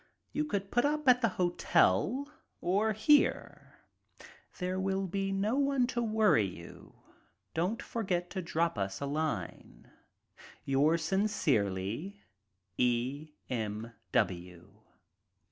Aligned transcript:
You 0.33 0.45
could 0.45 0.71
put 0.71 0.83
up 0.83 1.07
at 1.07 1.23
an 1.23 1.29
hotel 1.29 2.27
or 2.59 2.91
here. 2.93 3.75
There 4.57 4.79
will 4.79 5.05
be 5.05 5.31
no 5.31 5.57
one 5.57 5.85
to 5.93 6.01
worry 6.01 6.47
you. 6.47 6.95
Don't 7.53 7.83
forget 7.83 8.31
to 8.31 8.41
drop 8.41 8.79
us 8.79 8.99
a 8.99 9.05
line. 9.05 9.91
Yours 10.65 11.03
sincerely, 11.03 12.23
E. 12.79 13.29
M. 13.47 13.91